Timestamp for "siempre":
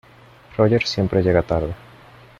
0.87-1.21